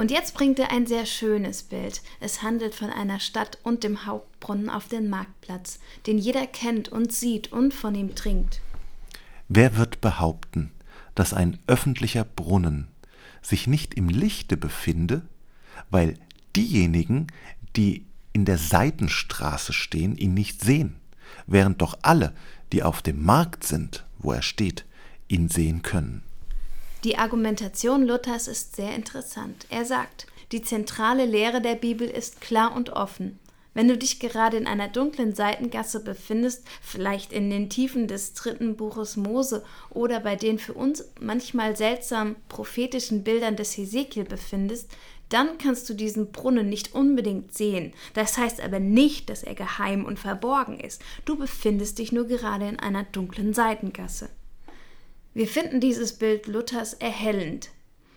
Und 0.00 0.10
jetzt 0.10 0.34
bringt 0.34 0.58
er 0.58 0.70
ein 0.70 0.86
sehr 0.86 1.04
schönes 1.04 1.62
Bild. 1.62 2.00
Es 2.20 2.42
handelt 2.42 2.74
von 2.74 2.88
einer 2.88 3.20
Stadt 3.20 3.58
und 3.62 3.84
dem 3.84 4.06
Hauptbrunnen 4.06 4.70
auf 4.70 4.88
dem 4.88 5.10
Marktplatz, 5.10 5.78
den 6.06 6.16
jeder 6.16 6.46
kennt 6.46 6.88
und 6.88 7.12
sieht 7.12 7.52
und 7.52 7.74
von 7.74 7.94
ihm 7.94 8.14
trinkt. 8.14 8.62
Wer 9.48 9.76
wird 9.76 10.00
behaupten, 10.00 10.70
dass 11.14 11.34
ein 11.34 11.58
öffentlicher 11.66 12.24
Brunnen 12.24 12.88
sich 13.42 13.66
nicht 13.66 13.94
im 13.94 14.08
Lichte 14.08 14.56
befinde, 14.56 15.22
weil 15.90 16.14
diejenigen, 16.56 17.26
die 17.76 18.06
in 18.32 18.44
der 18.44 18.58
Seitenstraße 18.58 19.72
stehen, 19.72 20.16
ihn 20.16 20.34
nicht 20.34 20.62
sehen, 20.62 20.96
während 21.46 21.82
doch 21.82 21.98
alle, 22.02 22.32
die 22.72 22.82
auf 22.82 23.02
dem 23.02 23.22
Markt 23.22 23.64
sind, 23.64 24.04
wo 24.20 24.32
er 24.32 24.42
steht, 24.42 24.84
ihn 25.28 25.48
sehen 25.48 25.82
können. 25.82 26.22
Die 27.04 27.16
Argumentation 27.16 28.04
Luthers 28.04 28.46
ist 28.46 28.76
sehr 28.76 28.94
interessant. 28.94 29.66
Er 29.70 29.84
sagt, 29.84 30.26
die 30.52 30.62
zentrale 30.62 31.24
Lehre 31.24 31.60
der 31.62 31.76
Bibel 31.76 32.08
ist 32.08 32.40
klar 32.40 32.74
und 32.74 32.90
offen. 32.90 33.38
Wenn 33.72 33.86
du 33.86 33.96
dich 33.96 34.18
gerade 34.18 34.56
in 34.56 34.66
einer 34.66 34.88
dunklen 34.88 35.34
Seitengasse 35.34 36.02
befindest, 36.02 36.66
vielleicht 36.82 37.32
in 37.32 37.50
den 37.50 37.70
Tiefen 37.70 38.08
des 38.08 38.34
dritten 38.34 38.76
Buches 38.76 39.16
Mose 39.16 39.64
oder 39.90 40.18
bei 40.18 40.34
den 40.34 40.58
für 40.58 40.74
uns 40.74 41.04
manchmal 41.20 41.76
seltsam 41.76 42.34
prophetischen 42.48 43.22
Bildern 43.22 43.54
des 43.54 43.76
Hesekiel 43.76 44.24
befindest, 44.24 44.90
dann 45.30 45.58
kannst 45.58 45.88
du 45.88 45.94
diesen 45.94 46.32
Brunnen 46.32 46.68
nicht 46.68 46.94
unbedingt 46.94 47.56
sehen. 47.56 47.92
Das 48.14 48.36
heißt 48.36 48.60
aber 48.60 48.78
nicht, 48.78 49.30
dass 49.30 49.42
er 49.42 49.54
geheim 49.54 50.04
und 50.04 50.18
verborgen 50.18 50.78
ist. 50.78 51.02
Du 51.24 51.36
befindest 51.36 51.98
dich 51.98 52.12
nur 52.12 52.26
gerade 52.26 52.68
in 52.68 52.78
einer 52.78 53.04
dunklen 53.04 53.54
Seitengasse. 53.54 54.28
Wir 55.32 55.46
finden 55.46 55.80
dieses 55.80 56.14
Bild 56.14 56.46
Luthers 56.46 56.94
erhellend. 56.94 57.70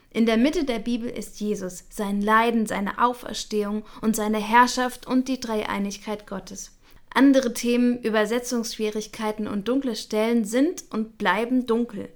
In 0.09 0.25
der 0.25 0.37
Mitte 0.37 0.63
der 0.63 0.79
Bibel 0.79 1.09
ist 1.09 1.39
Jesus, 1.39 1.85
sein 1.89 2.21
Leiden, 2.21 2.65
seine 2.65 3.03
Auferstehung 3.03 3.83
und 4.01 4.15
seine 4.15 4.39
Herrschaft 4.39 5.07
und 5.07 5.27
die 5.27 5.39
Dreieinigkeit 5.39 6.27
Gottes. 6.27 6.71
Andere 7.13 7.53
Themen, 7.53 8.01
Übersetzungsschwierigkeiten 8.01 9.47
und 9.47 9.67
dunkle 9.67 9.95
Stellen 9.95 10.45
sind 10.45 10.83
und 10.89 11.17
bleiben 11.17 11.67
dunkel. 11.67 12.09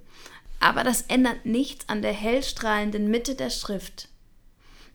Aber 0.60 0.82
das 0.82 1.02
ändert 1.02 1.46
nichts 1.46 1.88
an 1.88 2.02
der 2.02 2.12
hellstrahlenden 2.12 3.08
Mitte 3.08 3.36
der 3.36 3.50
Schrift. 3.50 4.08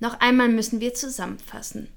Noch 0.03 0.19
einmal 0.19 0.49
müssen 0.49 0.81
wir 0.81 0.93
zusammenfassen. 0.93 1.87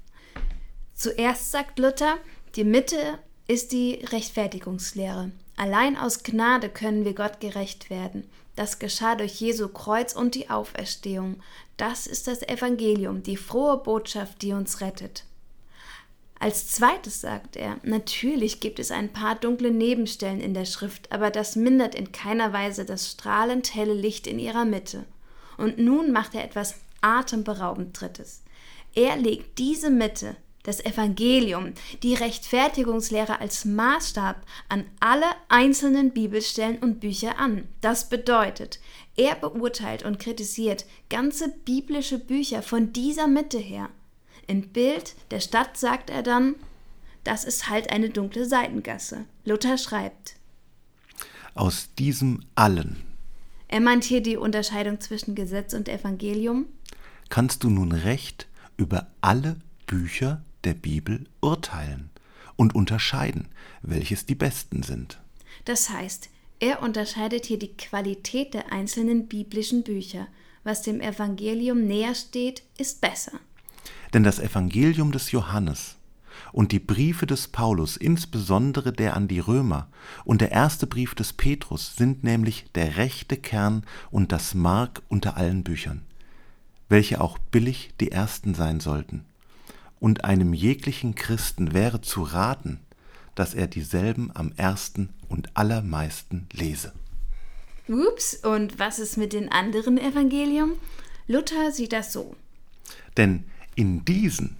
Zuerst 0.93 1.51
sagt 1.51 1.77
Luther, 1.77 2.17
die 2.55 2.63
Mitte 2.63 3.19
ist 3.49 3.73
die 3.73 3.95
Rechtfertigungslehre. 3.95 5.31
Allein 5.57 5.97
aus 5.97 6.23
Gnade 6.23 6.69
können 6.69 7.03
wir 7.03 7.13
Gott 7.13 7.41
gerecht 7.41 7.89
werden. 7.89 8.23
Das 8.55 8.79
geschah 8.79 9.15
durch 9.15 9.41
Jesu 9.41 9.67
Kreuz 9.67 10.13
und 10.13 10.35
die 10.35 10.49
Auferstehung. 10.49 11.41
Das 11.75 12.07
ist 12.07 12.27
das 12.27 12.43
Evangelium, 12.43 13.23
die 13.23 13.35
frohe 13.35 13.75
Botschaft, 13.75 14.41
die 14.41 14.53
uns 14.53 14.79
rettet. 14.79 15.25
Als 16.39 16.69
zweites 16.69 17.19
sagt 17.19 17.57
er, 17.57 17.75
natürlich 17.83 18.61
gibt 18.61 18.79
es 18.79 18.89
ein 18.89 19.11
paar 19.11 19.35
dunkle 19.35 19.71
Nebenstellen 19.71 20.39
in 20.39 20.53
der 20.53 20.63
Schrift, 20.63 21.11
aber 21.11 21.29
das 21.29 21.57
mindert 21.57 21.93
in 21.93 22.13
keiner 22.13 22.53
Weise 22.53 22.85
das 22.85 23.11
strahlend 23.11 23.75
helle 23.75 23.95
Licht 23.95 24.27
in 24.27 24.39
ihrer 24.39 24.63
Mitte. 24.63 25.03
Und 25.57 25.77
nun 25.77 26.13
macht 26.13 26.35
er 26.35 26.45
etwas 26.45 26.75
atemberaubend 27.01 27.99
Drittes. 27.99 28.43
Er 28.93 29.15
legt 29.15 29.59
diese 29.59 29.89
Mitte, 29.89 30.35
das 30.63 30.83
Evangelium, 30.83 31.73
die 32.03 32.13
Rechtfertigungslehre 32.13 33.39
als 33.39 33.63
Maßstab 33.63 34.45
an 34.67 34.85
alle 34.99 35.27
einzelnen 35.47 36.11
Bibelstellen 36.11 36.77
und 36.79 36.99
Bücher 36.99 37.39
an. 37.39 37.67
Das 37.79 38.09
bedeutet, 38.09 38.79
er 39.15 39.35
beurteilt 39.35 40.03
und 40.03 40.19
kritisiert 40.19 40.85
ganze 41.09 41.49
biblische 41.49 42.19
Bücher 42.19 42.61
von 42.61 42.91
dieser 42.91 43.27
Mitte 43.27 43.57
her. 43.57 43.89
Im 44.45 44.69
Bild 44.69 45.15
der 45.31 45.39
Stadt 45.39 45.77
sagt 45.77 46.09
er 46.09 46.21
dann, 46.21 46.55
das 47.23 47.43
ist 47.43 47.69
halt 47.69 47.89
eine 47.91 48.09
dunkle 48.09 48.45
Seitengasse. 48.45 49.25
Luther 49.45 49.77
schreibt. 49.77 50.35
Aus 51.55 51.89
diesem 51.97 52.43
allen. 52.55 53.03
Er 53.67 53.81
meint 53.81 54.03
hier 54.03 54.21
die 54.21 54.37
Unterscheidung 54.37 55.01
zwischen 55.01 55.35
Gesetz 55.35 55.73
und 55.73 55.89
Evangelium. 55.89 56.65
Kannst 57.29 57.63
du 57.63 57.69
nun 57.69 57.91
recht 57.91 58.47
über 58.77 59.07
alle 59.21 59.57
Bücher 59.85 60.41
der 60.63 60.73
Bibel 60.73 61.25
urteilen 61.41 62.09
und 62.55 62.75
unterscheiden, 62.75 63.47
welches 63.81 64.25
die 64.25 64.35
besten 64.35 64.83
sind. 64.83 65.19
Das 65.65 65.89
heißt, 65.89 66.29
er 66.59 66.81
unterscheidet 66.81 67.45
hier 67.45 67.59
die 67.59 67.75
Qualität 67.75 68.53
der 68.53 68.71
einzelnen 68.71 69.27
biblischen 69.27 69.83
Bücher. 69.83 70.27
Was 70.63 70.81
dem 70.81 71.01
Evangelium 71.01 71.85
näher 71.85 72.15
steht, 72.15 72.63
ist 72.77 72.99
besser. 72.99 73.33
Denn 74.13 74.23
das 74.23 74.39
Evangelium 74.39 75.11
des 75.11 75.31
Johannes 75.31 75.96
und 76.51 76.71
die 76.71 76.79
Briefe 76.79 77.25
des 77.25 77.47
Paulus, 77.47 77.97
insbesondere 77.97 78.91
der 78.91 79.15
an 79.15 79.27
die 79.27 79.39
Römer 79.39 79.87
und 80.25 80.41
der 80.41 80.51
erste 80.51 80.87
Brief 80.87 81.15
des 81.15 81.33
Petrus, 81.33 81.95
sind 81.95 82.23
nämlich 82.23 82.65
der 82.75 82.97
rechte 82.97 83.37
Kern 83.37 83.83
und 84.11 84.31
das 84.31 84.53
Mark 84.53 85.01
unter 85.09 85.37
allen 85.37 85.63
Büchern, 85.63 86.01
welche 86.89 87.21
auch 87.21 87.37
billig 87.37 87.91
die 87.99 88.11
ersten 88.11 88.53
sein 88.53 88.79
sollten 88.79 89.25
und 89.99 90.25
einem 90.25 90.53
jeglichen 90.53 91.15
Christen 91.15 91.73
wäre 91.73 92.01
zu 92.01 92.23
raten, 92.23 92.79
dass 93.35 93.53
er 93.53 93.67
dieselben 93.67 94.31
am 94.33 94.51
ersten 94.57 95.09
und 95.29 95.55
allermeisten 95.55 96.47
lese. 96.53 96.93
Ups, 97.87 98.35
und 98.35 98.79
was 98.79 98.99
ist 98.99 99.17
mit 99.17 99.33
den 99.33 99.49
anderen 99.49 99.97
Evangelium? 99.97 100.71
Luther 101.27 101.71
sieht 101.71 101.93
das 101.93 102.11
so. 102.11 102.35
Denn 103.15 103.45
in 103.75 104.03
diesen, 104.05 104.57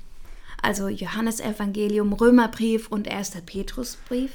also 0.68 0.90
Johannesevangelium, 0.90 2.12
Römerbrief 2.12 2.90
und 2.90 3.08
1. 3.08 3.38
Petrusbrief, 3.46 4.32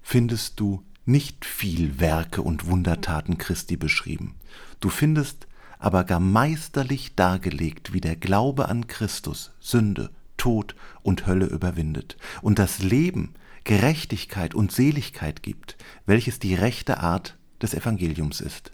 findest 0.00 0.60
du 0.60 0.84
nicht 1.04 1.44
viel 1.44 1.98
Werke 1.98 2.42
und 2.42 2.66
Wundertaten 2.66 3.38
Christi 3.38 3.76
beschrieben. 3.76 4.36
Du 4.78 4.88
findest 4.88 5.48
aber 5.80 6.04
gar 6.04 6.20
meisterlich 6.20 7.16
dargelegt, 7.16 7.92
wie 7.92 8.00
der 8.00 8.14
Glaube 8.14 8.68
an 8.68 8.86
Christus 8.86 9.50
Sünde, 9.58 10.10
Tod 10.36 10.76
und 11.02 11.26
Hölle 11.26 11.46
überwindet 11.46 12.16
und 12.40 12.60
das 12.60 12.78
Leben, 12.78 13.34
Gerechtigkeit 13.64 14.54
und 14.54 14.70
Seligkeit 14.70 15.42
gibt, 15.42 15.76
welches 16.06 16.38
die 16.38 16.54
rechte 16.54 17.00
Art 17.00 17.36
des 17.60 17.74
Evangeliums 17.74 18.40
ist. 18.40 18.70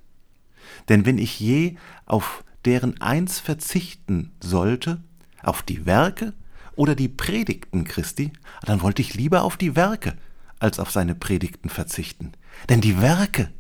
Denn 0.91 1.07
wenn 1.07 1.17
ich 1.17 1.41
je 1.41 1.77
auf 2.05 2.45
deren 2.67 3.01
eins 3.01 3.41
verzichten 3.41 4.33
sollte, 4.41 5.03
auf 5.43 5.63
die 5.63 5.87
Werke 5.87 6.35
oder 6.79 6.95
die 6.95 7.09
Predigten 7.09 7.83
Christi, 7.83 8.33
dann 8.63 8.83
wollte 8.83 9.03
ich 9.03 9.15
lieber 9.15 9.43
auf 9.43 9.57
die 9.57 9.75
Werke 9.75 10.17
als 10.61 10.79
auf 10.79 10.93
seine 10.93 11.17
Predigten 11.17 11.71
verzichten. 11.71 12.33
Denn 12.69 12.81
die 12.81 13.01
Werke 13.01 13.51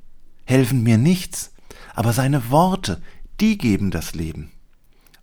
helfen 0.44 0.84
mir 0.84 0.98
nichts, 0.98 1.52
aber 1.96 2.12
seine 2.12 2.50
Worte, 2.50 3.02
die 3.40 3.58
geben 3.58 3.90
das 3.90 4.14
Leben. 4.14 4.52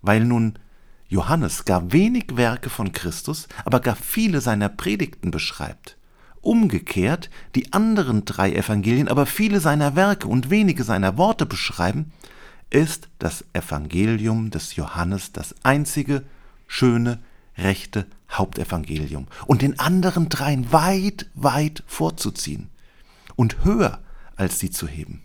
Weil 0.02 0.24
nun 0.24 0.58
Johannes 1.08 1.64
gar 1.64 1.90
wenig 1.90 2.36
Werke 2.36 2.68
von 2.68 2.92
Christus, 2.92 3.48
aber 3.64 3.80
gar 3.80 3.96
viele 3.96 4.42
seiner 4.42 4.68
Predigten 4.68 5.30
beschreibt. 5.30 5.96
Umgekehrt 6.42 7.30
die 7.54 7.72
anderen 7.72 8.26
drei 8.26 8.52
Evangelien 8.52 9.08
aber 9.08 9.24
viele 9.24 9.58
seiner 9.58 9.96
Werke 9.96 10.28
und 10.28 10.50
wenige 10.50 10.84
seiner 10.84 11.16
Worte 11.16 11.46
beschreiben, 11.46 12.12
ist 12.68 13.08
das 13.18 13.42
Evangelium 13.54 14.50
des 14.50 14.76
Johannes 14.76 15.32
das 15.32 15.54
einzige 15.62 16.24
schöne, 16.66 17.20
rechte 17.56 18.06
Hauptevangelium 18.30 19.26
und 19.46 19.62
den 19.62 19.78
anderen 19.78 20.28
dreien 20.28 20.72
weit, 20.72 21.26
weit 21.34 21.82
vorzuziehen 21.86 22.68
und 23.34 23.64
höher 23.64 24.00
als 24.36 24.58
sie 24.58 24.70
zu 24.70 24.86
heben. 24.86 25.22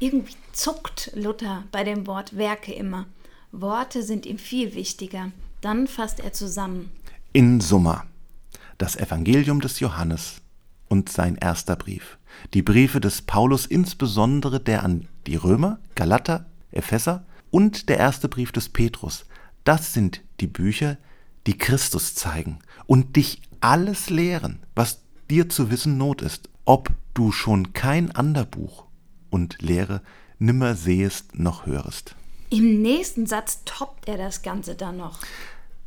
Irgendwie 0.00 0.36
zuckt 0.52 1.10
Luther 1.14 1.64
bei 1.72 1.84
dem 1.84 2.06
Wort 2.06 2.36
Werke 2.36 2.72
immer. 2.72 3.06
Worte 3.52 4.02
sind 4.02 4.26
ihm 4.26 4.38
viel 4.38 4.74
wichtiger. 4.74 5.32
Dann 5.60 5.88
fasst 5.88 6.20
er 6.20 6.32
zusammen. 6.32 6.90
In 7.32 7.60
Summa 7.60 8.04
das 8.78 8.96
Evangelium 8.96 9.60
des 9.60 9.80
Johannes 9.80 10.40
und 10.88 11.10
sein 11.10 11.36
erster 11.36 11.76
Brief. 11.76 12.16
Die 12.54 12.62
Briefe 12.62 13.00
des 13.00 13.22
Paulus, 13.22 13.66
insbesondere 13.66 14.60
der 14.60 14.84
an 14.84 15.08
die 15.26 15.36
Römer, 15.36 15.80
Galater, 15.96 16.46
Epheser 16.70 17.26
und 17.50 17.88
der 17.88 17.98
erste 17.98 18.28
Brief 18.28 18.52
des 18.52 18.68
Petrus. 18.68 19.26
Das 19.64 19.92
sind 19.92 20.22
die 20.40 20.46
Bücher, 20.46 20.96
die 21.48 21.56
Christus 21.56 22.14
zeigen 22.14 22.58
und 22.86 23.16
dich 23.16 23.40
alles 23.60 24.10
lehren, 24.10 24.60
was 24.74 25.00
dir 25.30 25.48
zu 25.48 25.70
wissen 25.70 25.96
Not 25.96 26.20
ist, 26.20 26.50
ob 26.66 26.90
du 27.14 27.32
schon 27.32 27.72
kein 27.72 28.14
ander 28.14 28.44
Buch 28.44 28.84
und 29.30 29.62
Lehre 29.62 30.02
nimmer 30.38 30.74
sehest 30.74 31.38
noch 31.38 31.64
hörest. 31.64 32.14
Im 32.50 32.82
nächsten 32.82 33.26
Satz 33.26 33.62
toppt 33.64 34.08
er 34.08 34.18
das 34.18 34.42
Ganze 34.42 34.74
dann 34.74 34.98
noch. 34.98 35.20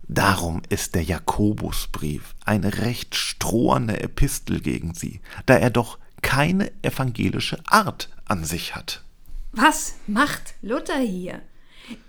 Darum 0.07 0.63
ist 0.69 0.95
der 0.95 1.03
Jakobusbrief 1.03 2.33
eine 2.43 2.79
recht 2.79 3.13
stroherne 3.13 4.01
Epistel 4.01 4.61
gegen 4.61 4.95
sie, 4.95 5.21
da 5.45 5.53
er 5.53 5.69
doch 5.69 5.99
keine 6.23 6.71
evangelische 6.81 7.59
Art 7.67 8.09
an 8.25 8.45
sich 8.45 8.75
hat. 8.75 9.03
Was 9.51 9.93
macht 10.07 10.55
Luther 10.63 10.97
hier? 10.97 11.43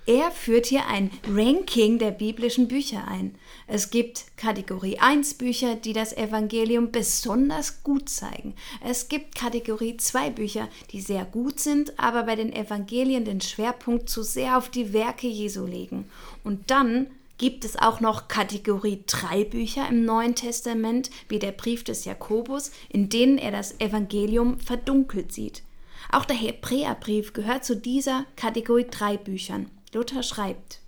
Er 0.07 0.31
führt 0.31 0.67
hier 0.67 0.87
ein 0.87 1.11
Ranking 1.29 1.99
der 1.99 2.11
biblischen 2.11 2.69
Bücher 2.69 3.07
ein. 3.07 3.35
Es 3.67 3.91
gibt 3.91 4.25
Kategorie 4.37 4.99
1 4.99 5.35
Bücher, 5.35 5.77
die 5.77 5.93
das 5.93 6.13
Evangelium 6.17 6.91
besonders 6.91 7.83
gut 7.83 8.09
zeigen. 8.09 8.55
Es 8.85 9.09
gibt 9.09 9.35
Kategorie 9.35 9.97
2 9.97 10.31
Bücher, 10.31 10.69
die 10.91 11.01
sehr 11.01 11.25
gut 11.25 11.61
sind, 11.61 11.99
aber 11.99 12.25
bei 12.25 12.37
den 12.37 12.53
Evangelien 12.53 13.25
den 13.25 13.41
Schwerpunkt 13.41 14.11
zu 14.11 14.23
sehr 14.23 14.59
auf 14.59 14.69
die 14.69 14.93
Werke 14.93 15.29
Jesu 15.29 15.65
legen. 15.67 16.11
Und 16.43 16.71
dann 16.71 17.07
gibt 17.39 17.65
es 17.65 17.77
auch 17.77 18.01
noch 18.01 18.29
Kategorie 18.29 19.03
3 19.07 19.45
Bücher 19.45 19.89
im 19.89 20.05
Neuen 20.05 20.35
Testament, 20.35 21.11
wie 21.29 21.39
der 21.39 21.53
Brief 21.53 21.83
des 21.83 22.05
Jakobus, 22.05 22.71
in 22.89 23.09
denen 23.09 23.39
er 23.39 23.51
das 23.51 23.81
Evangelium 23.81 24.61
verdunkelt 24.61 25.33
sieht. 25.33 25.63
Auch 26.11 26.25
der 26.25 26.37
Hebräerbrief 26.37 27.33
gehört 27.33 27.65
zu 27.65 27.77
dieser 27.77 28.25
Kategorie 28.37 28.87
3 28.91 29.17
Büchern. 29.19 29.71
Luther 29.95 30.23
schreibt, 30.23 30.83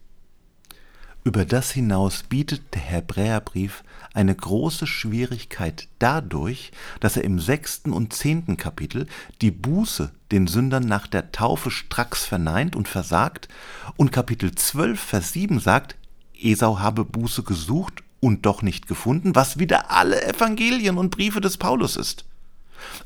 über 1.27 1.47
das 1.47 1.71
hinaus 1.71 2.23
bietet 2.23 2.75
der 2.75 2.83
Hebräerbrief 2.83 3.83
eine 4.13 4.35
große 4.35 4.87
Schwierigkeit 4.87 5.89
dadurch, 5.99 6.71
dass 7.01 7.17
er 7.17 7.25
im 7.25 7.41
sechsten 7.41 7.95
und 7.95 8.13
zehnten 8.13 8.59
Kapitel 8.59 9.07
die 9.41 9.51
Buße 9.51 10.13
den 10.33 10.47
Sündern 10.47 10.85
nach 10.85 11.07
der 11.07 11.33
Taufe 11.33 11.71
stracks 11.71 12.27
verneint 12.27 12.77
und 12.77 12.89
versagt 12.89 13.49
und 13.97 14.13
Kapitel 14.13 14.55
12, 14.55 15.01
Vers 15.01 15.33
7 15.33 15.61
sagt, 15.61 15.97
Esau 16.39 16.79
habe 16.79 17.07
Buße 17.07 17.43
gesucht 17.43 18.03
und 18.21 18.45
doch 18.45 18.61
nicht 18.61 18.87
gefunden, 18.87 19.35
was 19.35 19.59
wieder 19.59 19.91
alle 19.91 20.23
Evangelien 20.27 20.99
und 20.99 21.11
Briefe 21.11 21.41
des 21.41 21.57
Paulus 21.57 21.97
ist. 21.97 22.27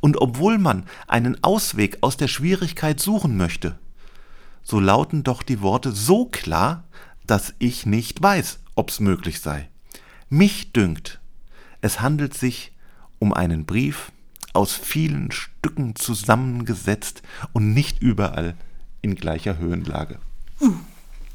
Und 0.01 0.21
obwohl 0.21 0.59
man 0.59 0.85
einen 1.07 1.43
Ausweg 1.43 1.99
aus 2.01 2.17
der 2.17 2.29
Schwierigkeit 2.29 3.01
suchen 3.01 3.37
möchte, 3.37 3.79
so 4.63 4.81
lauten 4.81 5.23
doch 5.25 5.43
die 5.43 5.61
Worte 5.61 5.93
so 5.93 6.27
klar, 6.27 6.85
dass 7.27 7.55
ich 7.59 7.87
nicht 7.87 8.23
weiß, 8.23 8.59
ob's 8.75 9.01
möglich 9.01 9.41
sei. 9.41 9.69
Mich 10.29 10.73
dünkt, 10.73 11.21
es 11.81 12.01
handelt 12.01 12.35
sich 12.35 12.73
um 13.19 13.33
einen 13.33 13.65
Brief 13.65 14.13
aus 14.53 14.75
vielen 14.75 15.31
Stücken 15.31 15.95
zusammengesetzt 15.97 17.23
und 17.53 17.73
nicht 17.75 18.03
überall 18.03 18.57
in 19.03 19.15
gleicher 19.15 19.59
Höhenlage. 19.59 20.19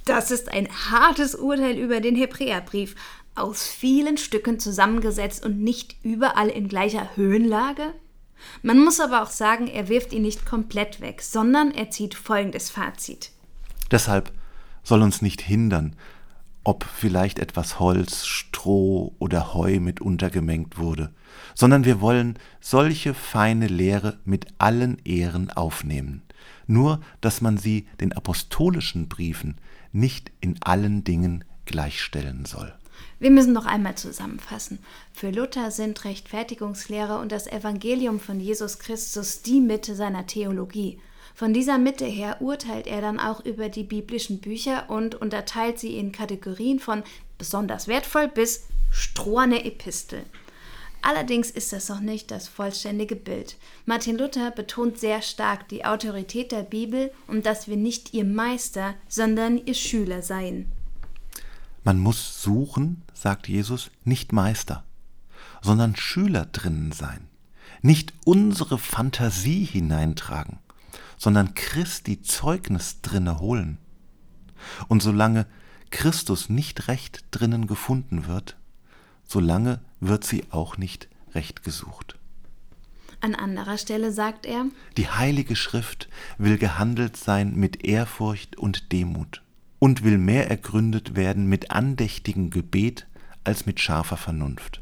Das 0.05 0.31
ist 0.31 0.51
ein 0.51 0.67
hartes 0.91 1.35
Urteil 1.35 1.77
über 1.77 2.01
den 2.01 2.15
Hebräerbrief. 2.15 2.95
Aus 3.35 3.65
vielen 3.65 4.17
Stücken 4.17 4.59
zusammengesetzt 4.59 5.45
und 5.45 5.61
nicht 5.61 5.95
überall 6.03 6.49
in 6.49 6.67
gleicher 6.67 7.15
Höhenlage? 7.15 7.93
Man 8.61 8.83
muss 8.83 8.99
aber 8.99 9.23
auch 9.23 9.29
sagen, 9.29 9.67
er 9.67 9.89
wirft 9.89 10.13
ihn 10.13 10.21
nicht 10.21 10.45
komplett 10.45 11.01
weg, 11.01 11.21
sondern 11.21 11.71
er 11.71 11.89
zieht 11.89 12.15
folgendes 12.15 12.69
Fazit. 12.69 13.31
Deshalb 13.91 14.31
soll 14.83 15.01
uns 15.01 15.21
nicht 15.21 15.41
hindern, 15.41 15.95
ob 16.63 16.85
vielleicht 16.85 17.39
etwas 17.39 17.79
Holz, 17.79 18.25
Stroh 18.25 19.13
oder 19.19 19.53
Heu 19.53 19.79
mit 19.79 20.01
untergemengt 20.01 20.77
wurde, 20.77 21.13
sondern 21.55 21.83
wir 21.83 21.99
wollen 21.99 22.39
solche 22.61 23.13
feine 23.13 23.67
Lehre 23.67 24.19
mit 24.23 24.47
allen 24.59 24.97
Ehren 25.03 25.51
aufnehmen, 25.51 26.21
nur 26.67 27.01
dass 27.21 27.41
man 27.41 27.57
sie 27.57 27.87
den 27.99 28.13
apostolischen 28.13 29.09
Briefen 29.09 29.57
nicht 29.91 30.31
in 30.39 30.61
allen 30.61 31.03
Dingen 31.03 31.43
gleichstellen 31.65 32.45
soll. 32.45 32.73
Wir 33.19 33.31
müssen 33.31 33.53
noch 33.53 33.65
einmal 33.65 33.95
zusammenfassen. 33.95 34.79
Für 35.13 35.29
Luther 35.29 35.71
sind 35.71 36.03
Rechtfertigungslehre 36.03 37.19
und 37.19 37.31
das 37.31 37.47
Evangelium 37.47 38.19
von 38.19 38.39
Jesus 38.39 38.79
Christus 38.79 39.41
die 39.41 39.61
Mitte 39.61 39.95
seiner 39.95 40.27
Theologie. 40.27 40.99
Von 41.35 41.53
dieser 41.53 41.77
Mitte 41.77 42.05
her 42.05 42.37
urteilt 42.41 42.85
er 42.85 43.01
dann 43.01 43.19
auch 43.19 43.43
über 43.43 43.69
die 43.69 43.83
biblischen 43.83 44.39
Bücher 44.39 44.89
und 44.89 45.15
unterteilt 45.15 45.79
sie 45.79 45.97
in 45.97 46.11
Kategorien 46.11 46.79
von 46.79 47.03
besonders 47.37 47.87
wertvoll 47.87 48.27
bis 48.27 48.67
stroherne 48.91 49.65
Epistel. 49.65 50.23
Allerdings 51.01 51.51
ist 51.51 51.73
das 51.73 51.89
noch 51.89 51.99
nicht 51.99 52.31
das 52.31 52.47
vollständige 52.47 53.17
Bild. 53.17 53.57
Martin 53.85 54.17
Luther 54.17 54.51
betont 54.51 54.97
sehr 54.97 55.21
stark 55.21 55.67
die 55.67 55.83
Autorität 55.83 56.53
der 56.53 56.63
Bibel 56.63 57.11
und 57.27 57.45
dass 57.45 57.67
wir 57.67 57.75
nicht 57.75 58.13
ihr 58.13 58.23
Meister, 58.23 58.95
sondern 59.09 59.57
ihr 59.65 59.73
Schüler 59.73 60.21
seien. 60.21 60.71
Man 61.83 61.99
muss 61.99 62.41
suchen, 62.41 63.03
sagt 63.13 63.49
Jesus, 63.49 63.91
nicht 64.05 64.31
Meister, 64.31 64.85
sondern 65.61 65.95
Schüler 65.97 66.45
drinnen 66.45 66.93
sein, 66.93 67.27
nicht 67.81 68.13
unsere 68.25 68.77
Fantasie 68.77 69.65
hineintragen, 69.65 70.59
sondern 71.17 71.55
Christi 71.55 72.21
Zeugnis 72.21 73.01
drinne 73.01 73.39
holen. 73.39 73.79
Und 74.87 75.03
solange 75.03 75.45
Christus 75.91 76.49
nicht 76.49 76.87
recht 76.87 77.25
drinnen 77.31 77.67
gefunden 77.67 78.27
wird, 78.27 78.57
solange 79.25 79.81
wird 79.99 80.23
sie 80.23 80.45
auch 80.51 80.77
nicht 80.77 81.09
recht 81.33 81.63
gesucht. 81.63 82.17
An 83.19 83.35
anderer 83.35 83.77
Stelle 83.77 84.11
sagt 84.11 84.45
er, 84.45 84.65
Die 84.97 85.09
heilige 85.09 85.55
Schrift 85.55 86.09
will 86.37 86.57
gehandelt 86.57 87.17
sein 87.17 87.55
mit 87.55 87.83
Ehrfurcht 87.85 88.57
und 88.57 88.91
Demut 88.91 89.42
und 89.83 90.05
will 90.05 90.17
mehr 90.17 90.49
ergründet 90.49 91.17
werden 91.17 91.47
mit 91.47 91.71
andächtigem 91.71 92.51
Gebet 92.51 93.05
als 93.43 93.65
mit 93.65 93.81
scharfer 93.81 94.15
Vernunft. 94.15 94.81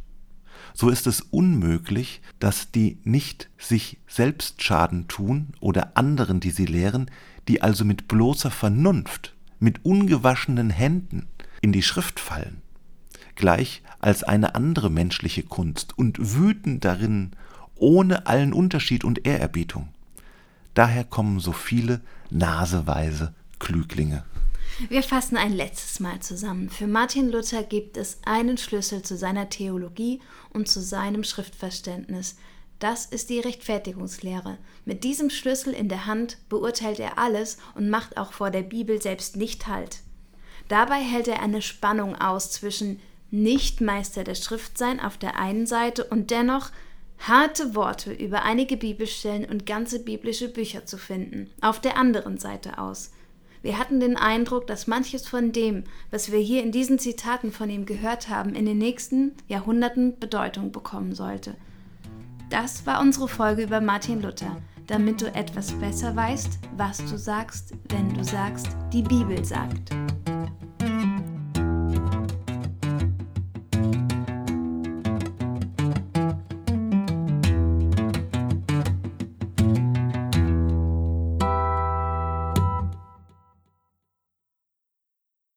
So 0.75 0.89
ist 0.89 1.07
es 1.07 1.21
unmöglich, 1.21 2.21
dass 2.37 2.69
die 2.69 2.99
nicht 3.03 3.49
sich 3.57 3.97
selbst 4.07 4.61
Schaden 4.61 5.07
tun 5.07 5.55
oder 5.59 5.97
anderen, 5.97 6.39
die 6.39 6.51
sie 6.51 6.67
lehren, 6.67 7.09
die 7.47 7.63
also 7.63 7.83
mit 7.83 8.07
bloßer 8.07 8.51
Vernunft, 8.51 9.33
mit 9.59 9.83
ungewaschenen 9.83 10.69
Händen 10.69 11.27
in 11.61 11.71
die 11.71 11.81
Schrift 11.81 12.19
fallen, 12.19 12.61
gleich 13.33 13.81
als 13.97 14.23
eine 14.23 14.53
andere 14.53 14.91
menschliche 14.91 15.41
Kunst 15.41 15.97
und 15.97 16.35
wüten 16.35 16.79
darin 16.79 17.31
ohne 17.73 18.27
allen 18.27 18.53
Unterschied 18.53 19.03
und 19.03 19.25
Ehrerbietung. 19.25 19.87
Daher 20.75 21.05
kommen 21.05 21.39
so 21.39 21.53
viele 21.53 22.01
naseweise 22.29 23.33
Klüglinge. 23.57 24.25
Wir 24.89 25.03
fassen 25.03 25.37
ein 25.37 25.53
letztes 25.53 25.99
Mal 25.99 26.19
zusammen. 26.21 26.69
Für 26.69 26.87
Martin 26.87 27.29
Luther 27.29 27.63
gibt 27.63 27.97
es 27.97 28.19
einen 28.25 28.57
Schlüssel 28.57 29.03
zu 29.03 29.15
seiner 29.15 29.49
Theologie 29.49 30.21
und 30.53 30.67
zu 30.67 30.81
seinem 30.81 31.23
Schriftverständnis. 31.23 32.37
Das 32.79 33.05
ist 33.05 33.29
die 33.29 33.39
Rechtfertigungslehre. 33.39 34.57
Mit 34.85 35.03
diesem 35.03 35.29
Schlüssel 35.29 35.73
in 35.73 35.87
der 35.87 36.07
Hand 36.07 36.37
beurteilt 36.49 36.99
er 36.99 37.19
alles 37.19 37.57
und 37.75 37.89
macht 37.89 38.17
auch 38.17 38.33
vor 38.33 38.49
der 38.49 38.63
Bibel 38.63 39.01
selbst 39.01 39.35
nicht 39.35 39.67
Halt. 39.67 39.99
Dabei 40.67 40.99
hält 40.99 41.27
er 41.27 41.41
eine 41.41 41.61
Spannung 41.61 42.15
aus 42.15 42.51
zwischen 42.51 42.99
nicht 43.29 43.81
Meister 43.81 44.23
der 44.23 44.35
Schrift 44.35 44.77
sein 44.77 44.99
auf 44.99 45.17
der 45.17 45.37
einen 45.37 45.67
Seite 45.67 46.05
und 46.05 46.31
dennoch 46.31 46.71
harte 47.19 47.75
Worte 47.75 48.11
über 48.11 48.43
einige 48.43 48.77
Bibelstellen 48.77 49.45
und 49.45 49.65
ganze 49.65 49.99
biblische 49.99 50.49
Bücher 50.49 50.85
zu 50.85 50.97
finden, 50.97 51.51
auf 51.61 51.79
der 51.79 51.97
anderen 51.97 52.39
Seite 52.39 52.79
aus. 52.79 53.11
Wir 53.61 53.77
hatten 53.77 53.99
den 53.99 54.17
Eindruck, 54.17 54.65
dass 54.67 54.87
manches 54.87 55.27
von 55.27 55.51
dem, 55.51 55.83
was 56.09 56.31
wir 56.31 56.39
hier 56.39 56.63
in 56.63 56.71
diesen 56.71 56.97
Zitaten 56.97 57.51
von 57.51 57.69
ihm 57.69 57.85
gehört 57.85 58.27
haben, 58.27 58.55
in 58.55 58.65
den 58.65 58.79
nächsten 58.79 59.33
Jahrhunderten 59.47 60.17
Bedeutung 60.19 60.71
bekommen 60.71 61.13
sollte. 61.13 61.55
Das 62.49 62.85
war 62.85 62.99
unsere 62.99 63.27
Folge 63.27 63.63
über 63.63 63.79
Martin 63.79 64.21
Luther, 64.21 64.57
damit 64.87 65.21
du 65.21 65.33
etwas 65.33 65.71
besser 65.73 66.15
weißt, 66.15 66.59
was 66.75 66.97
du 67.05 67.17
sagst, 67.17 67.73
wenn 67.89 68.13
du 68.13 68.23
sagst, 68.23 68.67
die 68.91 69.03
Bibel 69.03 69.45
sagt. 69.45 69.91